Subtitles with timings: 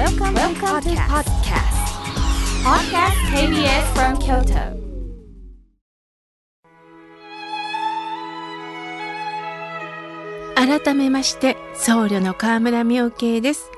[0.00, 1.76] Welcome, Welcome to podcast.
[2.64, 4.80] Podcast KBS from Kyoto.
[10.54, 13.70] 改めまして僧侶の河村明慶です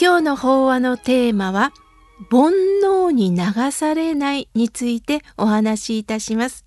[0.00, 1.74] 今日の法話のテーマは
[2.30, 6.64] 煩悩に流されないについてお話しいたします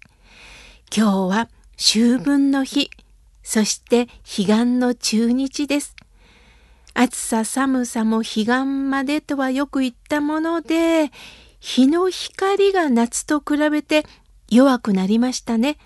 [0.95, 2.91] 今日は秋分の日
[3.41, 5.94] そして彼岸の中日です
[6.95, 11.11] 暑さ寒さも彼岸までとはよく言ったもので
[11.59, 14.03] 日の光が夏と比べて
[14.49, 15.77] 弱くなりましたね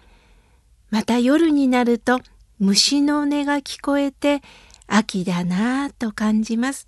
[0.90, 2.20] また夜になると
[2.60, 4.42] 虫の音が聞こえて
[4.90, 6.88] 秋だなぁと感じます。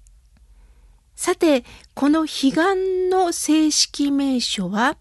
[1.15, 4.98] さて、この彼岸の正式名称は、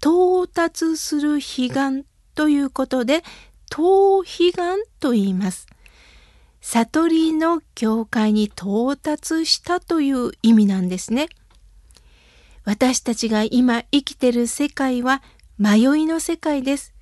[0.00, 3.24] 到達する彼岸ということで、
[3.70, 4.54] 到彼岸
[5.00, 5.66] と言います。
[6.70, 11.30] 悟りの境界に到達したという意味なんですね。
[12.66, 15.22] 私たちが今生きてる世界は
[15.56, 16.92] 迷いの世界です。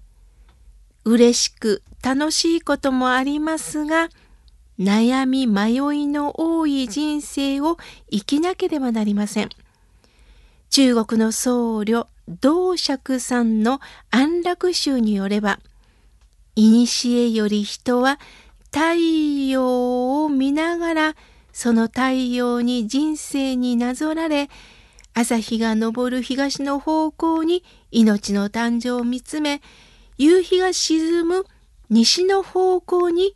[1.05, 4.09] 嬉しく楽しいこともありますが
[4.79, 7.77] 悩み迷いの多い人生を
[8.09, 9.49] 生きなければなりません。
[10.71, 13.81] 中国の僧侶道釈さんの
[14.13, 15.59] 安楽宗によれば
[16.55, 18.21] 古より人は
[18.77, 18.97] 太
[19.49, 21.17] 陽を見ながら
[21.51, 24.51] その太陽に人生になぞられ
[25.15, 29.63] 朝日が昇る東の方向に命の誕生を見つめ
[30.19, 31.47] 夕日が沈む
[31.89, 33.35] 西の方向に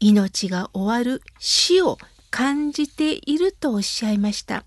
[0.00, 1.96] 命が終わる死を
[2.30, 4.66] 感じているとおっしゃいました。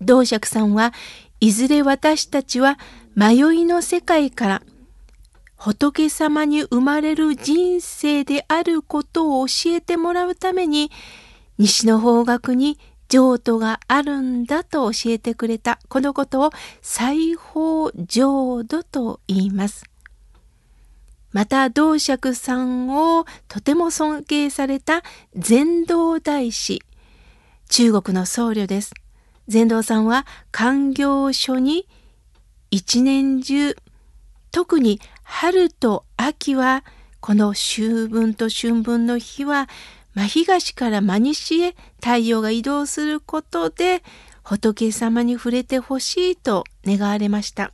[0.00, 0.92] 道釈さんは
[1.40, 2.78] いずれ私たちは
[3.16, 4.62] 迷いの世界から
[5.62, 10.90] 仏様に生まれる人生であることを教えてもらうために
[11.56, 19.84] 西の方角に浄土があるんだと教えてくれたこのことを西方浄土と言います。
[21.30, 25.04] また道釈さんをとても尊敬された
[25.36, 26.82] 禅道大師
[27.68, 28.92] 中国の僧侶です
[29.46, 31.88] 禅道さんは官業書に
[32.70, 33.76] 一年中
[34.52, 35.00] 特に
[35.32, 36.84] 春と秋は
[37.20, 39.68] この秋分と春分の日は
[40.14, 44.02] 真東から真西へ太陽が移動することで
[44.42, 47.72] 仏様に触れてほしいと願われました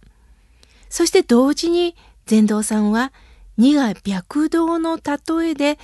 [0.88, 1.96] そして同時に
[2.26, 3.12] 禅道さんは
[3.58, 5.78] 「二が白道の例えで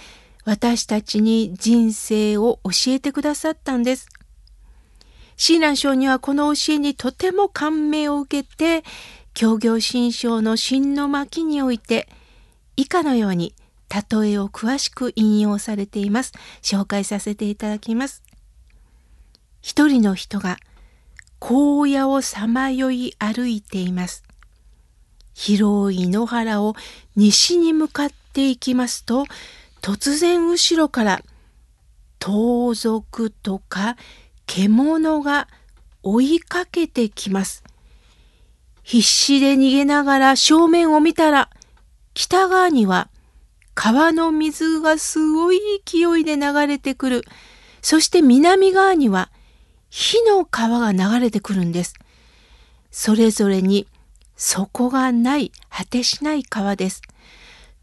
[0.45, 4.09] 私たちに人生を教えてくださったんです。
[5.37, 8.85] 親鸞聖にはこの教えにとても感銘を受けて、
[9.35, 12.09] 協業新章の真の巻において、
[12.77, 13.53] 以下のように
[13.91, 16.33] 例えを詳しく引用されています。
[16.63, 18.23] 紹介させていただきます。
[19.61, 20.59] 一人の人が
[21.41, 24.23] 荒野をさまよい歩いています。
[25.35, 26.77] 広い野原を
[27.17, 29.27] 西に向かっていきますと
[29.83, 31.23] 突然後ろから
[32.21, 33.97] 盗賊とか
[34.47, 35.49] 獣が
[36.05, 37.65] 追いかけてきます。
[38.85, 41.51] 必死で逃げながら正面を見たら
[42.13, 43.09] 北側には
[43.75, 47.23] 川の水がすごい勢いで流れてくる。
[47.83, 49.31] そして南側には
[49.91, 51.95] 火の川が流れてくるんです。
[52.91, 53.89] それぞれに
[54.37, 57.03] 底がない果てしない川です。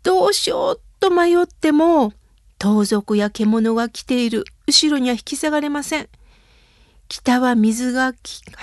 [0.04, 2.14] どうしようと迷っても
[2.58, 6.10] 盗賊や獣が来ている後ろには引き下がれません。
[7.12, 8.14] 北は水が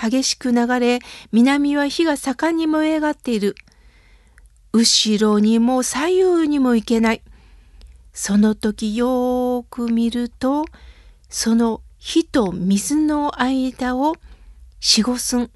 [0.01, 1.01] 激しく流れ
[1.31, 3.53] 南は火が盛んに燃え上がっている。
[4.73, 7.21] 後ろにも左右にも行けない。
[8.11, 10.65] その時よーく見ると
[11.29, 14.15] その火と水の間を
[14.79, 15.51] 四五寸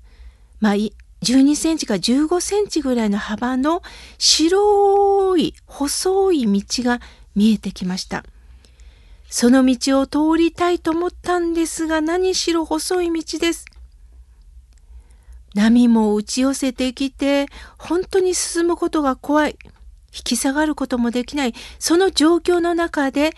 [0.60, 3.82] まあ12センチか15センチぐらいの幅の
[4.20, 7.02] 白い細い道が
[7.34, 8.24] 見えてきました。
[9.34, 13.66] その道を通りたいと思ったんですが何しろ細い道です。
[15.56, 17.48] 波も打ち寄せてきて
[17.80, 19.58] 本当に進むことが怖い。
[20.16, 21.56] 引き下がることもできない。
[21.80, 23.32] その状況の中で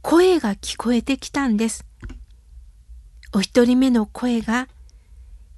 [0.00, 1.84] 声が聞こえてきたんです。
[3.34, 4.68] お一人目の声が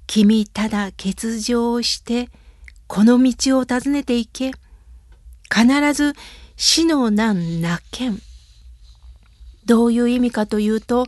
[0.07, 2.31] 君ただ欠場をして
[2.87, 4.49] この道を訪ねていけ
[5.53, 6.15] 必ず
[6.57, 8.19] 死の難なけん
[9.69, 11.05] どういう意味かというと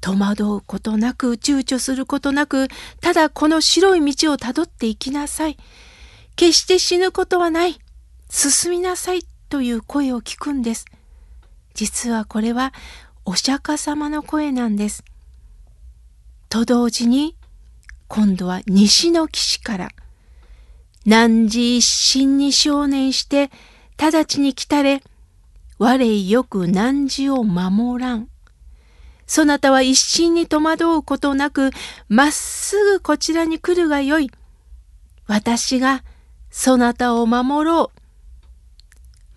[0.00, 2.68] 戸惑うことなく躊躇することなく
[3.02, 5.58] ただこの白い道をたどっていきなさい。
[6.34, 7.78] 決して死ぬことはない。
[8.30, 9.20] 進みなさい
[9.50, 10.86] という声を聞くんです。
[11.74, 12.72] 実はこれは
[13.26, 15.04] お釈迦様の声なんです。
[16.48, 17.36] と同時に
[18.08, 19.90] 今度は西の岸から。
[21.04, 23.50] 汝一心に少年して
[23.98, 25.02] 直ちに来たれ。
[25.80, 28.28] 我よく汝を守らん。
[29.26, 31.70] そなたは一心に戸惑うことなく
[32.06, 34.30] まっすぐこちらに来るがよい。
[35.26, 36.04] 私が
[36.50, 37.90] そなたを守ろ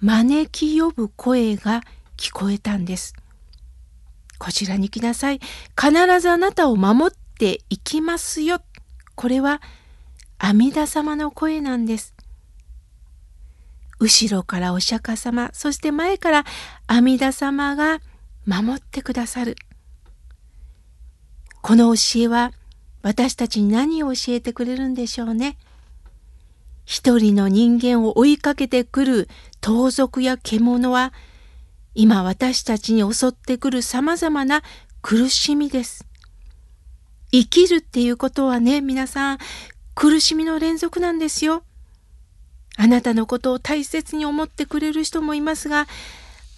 [0.02, 0.06] う。
[0.06, 1.82] 招き呼ぶ声が
[2.18, 3.14] 聞こえたんです。
[4.38, 5.40] こちらに来なさい。
[5.80, 8.60] 必ずあなたを守っていきますよ。
[9.16, 9.62] これは
[10.40, 12.14] 阿弥陀様の声なんです。
[14.00, 16.46] 後ろからお釈迦様、そして前から
[16.88, 18.00] 阿弥陀様が
[18.46, 19.56] 守ってくださる。
[21.62, 22.52] この教えは
[23.02, 25.58] 私たちに何を教えてくれるんでしょうね。
[26.86, 29.30] 一人の人間を追いかけてくる
[29.62, 31.14] 盗賊や獣は
[31.96, 34.64] 今私たちに襲ってくる様々な
[35.02, 36.06] 苦しみです。
[37.32, 39.38] 生きるっていうことはね、皆さん
[39.96, 41.64] 苦しみの連続なんですよ。
[42.76, 45.88] あなたのことを大切に思ってくれる人もいますが、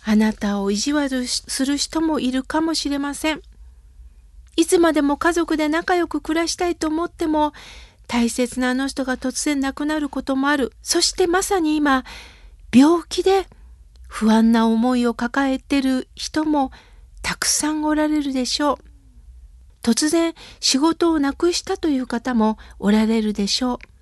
[0.04, 3.42] あなたを意地悪する人もいるかもしれません。
[4.56, 7.54] いつまでも家族で仲良く暮らしたいと思っても、
[8.08, 10.72] 大切なあの人が突然亡くなることもある。
[10.82, 12.06] そしてまさに今、
[12.74, 13.48] 病気で
[14.08, 16.72] 不安な思いを抱えてる人も
[17.22, 18.78] たくさんおられるでしょう。
[19.82, 23.95] 突然仕事をなくしたという方もおられるでしょう。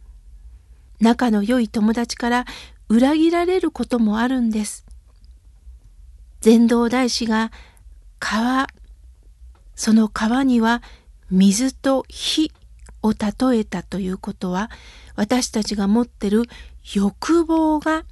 [1.03, 2.45] 仲の良い友達から
[2.87, 4.85] 裏切られることもあるんです。
[6.39, 7.51] 禅道大師が
[8.19, 8.67] 川、
[9.75, 10.81] その川には
[11.29, 12.51] 水と火
[13.01, 14.71] を例えたということは
[15.17, 16.43] 私たちが持ってる
[16.95, 18.05] 欲望が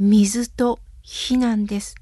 [0.00, 1.94] 水と火なんです。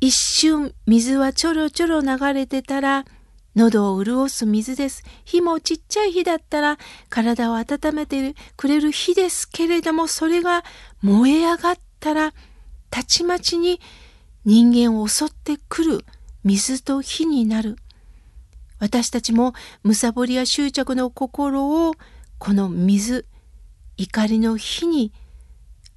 [0.00, 3.06] 一瞬水はちょろちょろ流れてたら
[3.54, 5.02] 喉を潤す水です。
[5.24, 6.78] 火もちっちゃい火だったら
[7.08, 10.64] 体を温めてくれる火ですけれどもそれが
[11.02, 12.32] 燃え上がったら
[12.90, 13.80] たちまちに
[14.44, 16.04] 人間を襲ってくる
[16.44, 17.76] 水と火になる。
[18.78, 19.54] 私たちも
[19.84, 21.94] むさぼりや執着の心を
[22.38, 23.26] この水、
[23.96, 25.12] 怒りの火に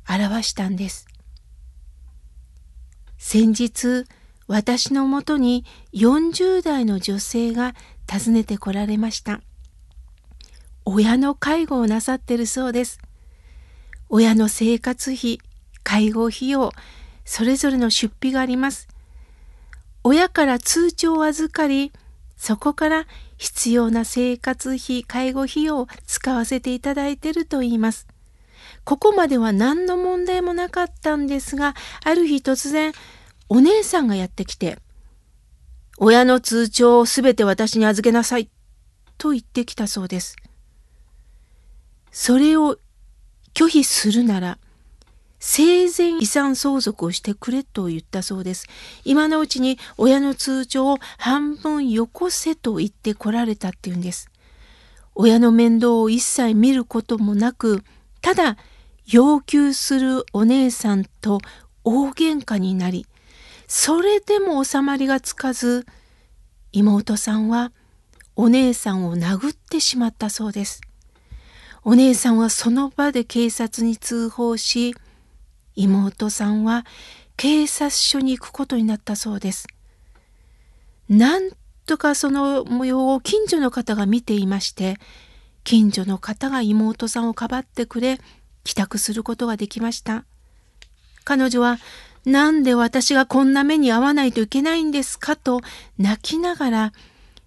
[0.08, 1.08] 表したんです。
[3.18, 4.06] 先日、
[4.48, 7.74] 私のもとに40代の女性が
[8.12, 9.42] 訪ねてこられました。
[10.86, 13.00] 親の介護をなさってるそうです。
[14.08, 15.40] 親の生活費、
[15.84, 16.72] 介護費用、
[17.26, 18.88] それぞれの出費があります。
[20.04, 21.92] 親から通帳を預かり、
[22.38, 23.08] そこから
[23.38, 28.08] 必要な生活費、介護費用を使わせていただいていると言います。
[28.84, 32.94] ここまでは何の問題もなかったんですが、ある日突然、
[33.50, 34.80] お姉さんがやってきて、
[35.98, 38.50] 親の通帳をすべて私に預けなさい、
[39.18, 40.36] と言ってきたそうです。
[42.12, 42.78] それを
[43.54, 44.58] 拒否するなら、
[45.40, 48.68] 生前遺産相続をしてくれと言ったそうです。
[49.04, 54.30] 今のうちに親の通帳を半分よこせと言ってこられたっていうんです。
[55.14, 57.84] 親の面倒を一切見ることもなく、
[58.22, 58.58] ただ
[59.06, 61.40] 要求するお姉さんと
[61.84, 63.06] 大喧嘩になり、
[63.68, 65.86] それでも収まりがつかず
[66.72, 67.72] 妹さんは
[68.36, 70.82] お姉さんを殴ってしまったそうです。
[71.84, 74.96] お姉さんはその場で警察に通報し
[75.76, 76.86] 妹さんは
[77.38, 79.68] 警察署に行くことになったそうです。
[81.08, 81.52] なん
[81.86, 84.98] とかその模様を近所の方が見ていまして
[85.64, 88.20] 近所の方が妹さんをかばってくれ
[88.64, 90.26] 帰宅することができました。
[91.24, 91.78] 彼女は
[92.26, 95.62] なんで私がこんな目に遭わないといけないんですかと
[95.98, 96.94] 泣きながら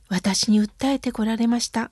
[0.08, 1.90] 私に訴えてこられました。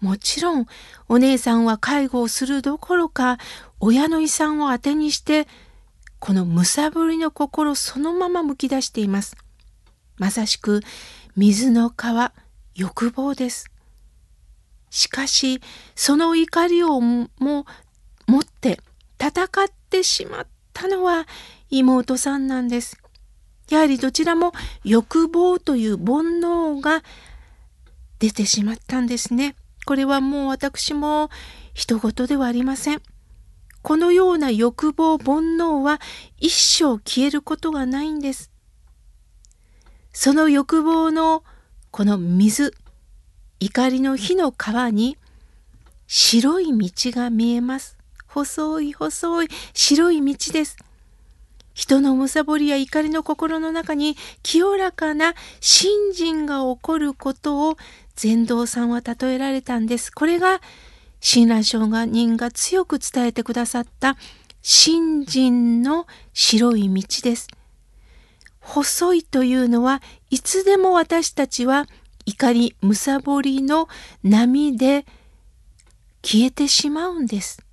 [0.00, 0.66] もちろん
[1.08, 3.38] お姉さんは介護をするどころか
[3.80, 5.48] 親の遺産を当てにして
[6.18, 9.36] このむさぼりの心そのままむき出しています。
[10.18, 10.80] まさしく
[11.34, 12.32] 水の川
[12.74, 13.70] 欲望です。
[14.90, 15.62] しかし
[15.94, 17.28] その怒りをも
[18.26, 18.80] 持って
[19.18, 21.26] 戦ってしまったたのは
[21.70, 22.98] 妹さんなんです。
[23.70, 24.52] やはりどちらも
[24.84, 27.02] 欲望という煩悩が
[28.18, 29.56] 出てしまったんですね。
[29.86, 31.30] これはもう私も
[31.72, 33.00] 人事ではありません。
[33.80, 35.98] このような欲望、煩悩は
[36.36, 38.50] 一生消えることがないんです。
[40.12, 41.42] その欲望の
[41.90, 42.74] この水、
[43.60, 45.16] 怒りの火の川に
[46.06, 47.95] 白い道が見えます。
[48.36, 50.76] 細い細い白い道です。
[51.72, 57.78] 人のむさぼりや怒りの心の中に清らかな信心が起こることを
[58.14, 60.12] 禅道さんは例えられたんです。
[60.12, 60.60] これが
[61.20, 64.18] 親鸞聖人が強く伝えてくださった
[64.60, 67.48] 信心の白い道です。
[68.60, 71.86] 細いというのはいつでも私たちは
[72.26, 73.88] 怒りむさぼりの
[74.22, 75.06] 波で
[76.22, 77.65] 消えてしまうんです。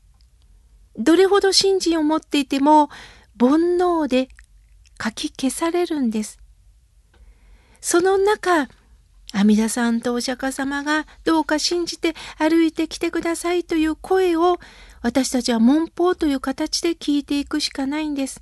[0.98, 2.90] どれほど信心を持っていても
[3.40, 4.30] 煩悩で
[5.04, 6.40] 書き消されるんです。
[7.82, 8.70] その中、
[9.34, 14.60] 阿弥陀さんとお釈迦様がどうか信じて歩いてきてくださいという声を
[15.02, 18.42] 私たちは文法という形で聞いていくしかないんです。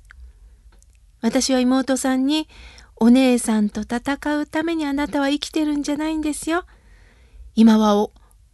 [1.22, 2.48] 私は妹さんに
[2.96, 6.66] お姉さんと戦うためにあなたは生きてるんじゃないんですよ。
[7.54, 8.08] 今は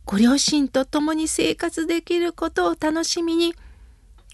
[0.04, 3.54] ご両親と共に生活できることを楽しみに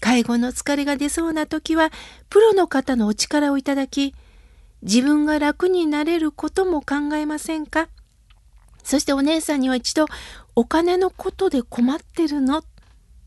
[0.01, 1.91] 介護の疲れが出そうな時は
[2.29, 4.13] プロの方のお力をいただき
[4.81, 7.87] 自分が楽になれることも考えませんか？
[8.83, 10.05] そしてお姉さんには一度
[10.55, 12.63] お金のことで困ってるの？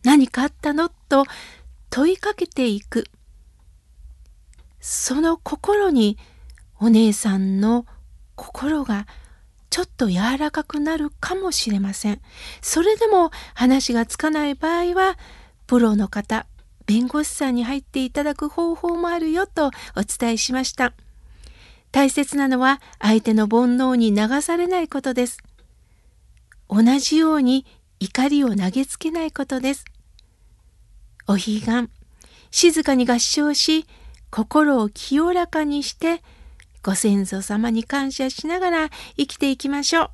[0.05, 0.89] 何かあったの？
[1.09, 1.25] と
[1.91, 3.07] 問いかけていく。
[4.79, 6.17] その心に
[6.79, 7.87] お姉さんの
[8.37, 9.09] 心が
[9.71, 12.21] ちょっと柔らかくなるかもしれません。
[12.61, 15.19] それでも話がつかない場合は
[15.67, 16.47] プロの方
[16.89, 19.71] 弁護士さんに入っていただく方法もあるよとお
[20.09, 20.95] 伝えしました。
[21.93, 25.39] 大切なのは相手の煩悩に流されないことです。
[26.71, 27.67] 同じように
[28.01, 29.85] 怒りを投げつけないことです。
[31.27, 31.91] お彼岸、
[32.51, 33.87] 静かに合唱し、
[34.31, 36.23] 心を清らかにして、
[36.83, 40.11] ご先祖様に感謝しながら生きていきましょう。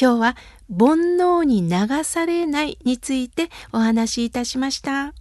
[0.00, 0.36] 今日は
[0.68, 5.14] 煩悩に流されないについてお話しいたしました。